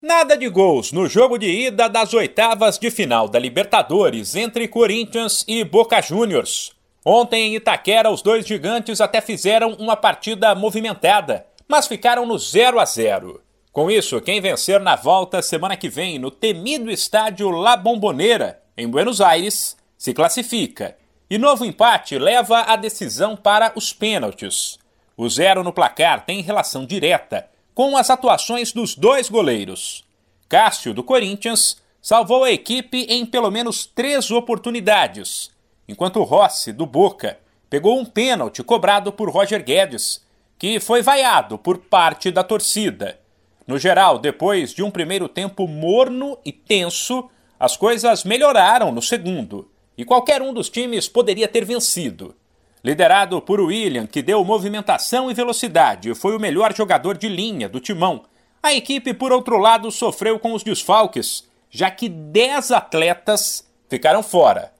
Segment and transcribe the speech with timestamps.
[0.00, 5.44] Nada de gols no jogo de ida das oitavas de final da Libertadores entre Corinthians
[5.48, 6.70] e Boca Juniors.
[7.04, 12.78] Ontem em Itaquera, os dois gigantes até fizeram uma partida movimentada, mas ficaram no 0
[12.78, 13.42] a 0.
[13.72, 18.86] Com isso, quem vencer na volta semana que vem no temido estádio La Bombonera, em
[18.86, 20.96] Buenos Aires, se classifica.
[21.28, 24.78] E novo empate leva a decisão para os pênaltis.
[25.16, 27.48] O zero no placar tem relação direta
[27.78, 30.04] com as atuações dos dois goleiros.
[30.48, 35.52] Cássio, do Corinthians, salvou a equipe em pelo menos três oportunidades,
[35.86, 37.38] enquanto Rossi, do Boca,
[37.70, 40.26] pegou um pênalti cobrado por Roger Guedes,
[40.58, 43.20] que foi vaiado por parte da torcida.
[43.64, 49.70] No geral, depois de um primeiro tempo morno e tenso, as coisas melhoraram no segundo,
[49.96, 52.34] e qualquer um dos times poderia ter vencido.
[52.84, 57.80] Liderado por William, que deu movimentação e velocidade foi o melhor jogador de linha do
[57.80, 58.24] timão,
[58.62, 64.72] a equipe, por outro lado, sofreu com os desfalques, já que 10 atletas ficaram fora.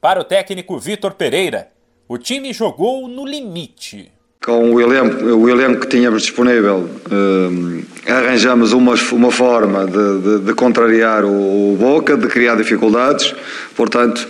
[0.00, 1.68] Para o técnico Vitor Pereira,
[2.06, 4.12] o time jogou no limite.
[4.44, 10.38] Com o elenco, o elenco que tínhamos disponível, eh, arranjamos uma, uma forma de, de,
[10.46, 13.34] de contrariar o, o, Boca, de criar dificuldades,
[13.74, 14.28] portanto,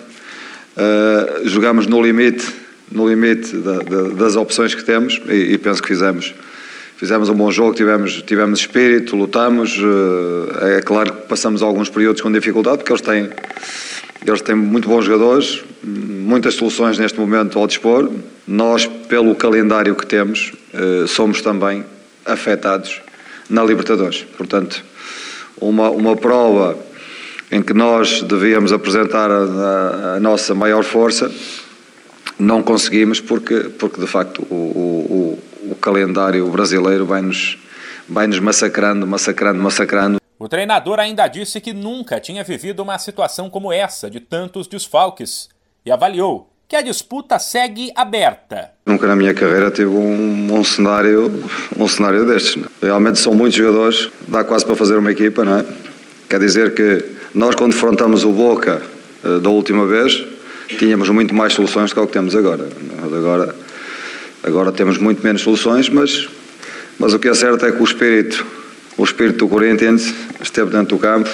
[0.77, 2.62] eh, jogamos no limite
[2.93, 6.35] no limite da, da, das opções que temos e, e, penso que fizemos.
[6.97, 9.77] Fizemos um bom jogo, tivemos, tivemos espírito, lutamos.
[9.77, 13.29] Eh, é claro que passamos alguns períodos com dificuldade, porque eles têm,
[14.25, 18.09] eles têm muito bons jogadores, muitas soluções neste momento ao dispor.
[18.47, 21.85] Nós, pelo calendário que temos, eh, somos também
[22.25, 23.01] afetados
[23.51, 24.25] na Libertadores.
[24.37, 24.85] Portanto,
[25.61, 26.79] uma, uma prova
[27.51, 31.31] em que nós devíamos apresentar a, a, a nossa maior força
[32.43, 35.39] não conseguimos porque, porque de facto o, o,
[35.71, 37.59] o calendário brasileiro vai-nos
[38.09, 40.21] vai -nos massacrando, massacrando, massacrando.
[40.39, 45.49] O treinador ainda disse que nunca tinha vivido uma situação como essa, de tantos desfalques,
[45.87, 48.71] e avaliou que a disputa segue aberta.
[48.87, 51.45] Nunca na minha carreira tive um, um cenário
[51.79, 52.57] um cenário destes.
[52.57, 52.67] Né?
[52.83, 55.65] Realmente são muitos jogadores, dá quase para fazer uma equipa, não é?
[56.29, 57.05] Quer dizer que
[57.35, 58.83] nós quando defrontamos o Boca
[59.23, 60.25] eh, da última vez,
[60.77, 62.69] tínhamos muito mais soluções do que o que temos agora.
[63.03, 63.55] Agora,
[64.43, 66.29] agora temos muito menos soluções, mas,
[66.99, 68.45] mas o que é certo é que o espírito,
[68.97, 70.13] o espírito do Corinthians
[70.43, 71.31] esteve dentro do campo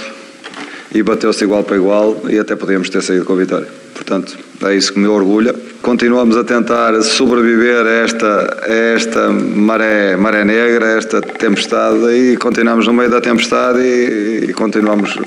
[0.95, 3.69] e bateu-se igual para igual e até podíamos ter saído com a vitória.
[3.95, 5.55] Portanto, é isso que me orgulha.
[5.83, 12.37] Continuamos a tentar sobreviver a esta, a esta maré, maré negra, a esta tempestade e
[12.37, 15.19] continuamos no meio da tempestade e, e continuamos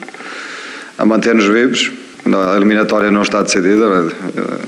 [0.98, 1.92] a manter-nos vivos.
[2.26, 3.88] A eliminatória não está decidida,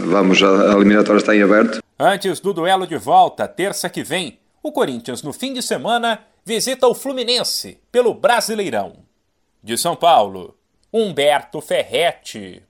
[0.05, 1.83] vamos, a eliminatória está em aberto.
[1.99, 6.87] Antes do duelo de volta, terça que vem, o Corinthians, no fim de semana, visita
[6.87, 8.93] o Fluminense pelo Brasileirão.
[9.61, 10.57] De São Paulo,
[10.91, 12.63] Humberto Ferretti.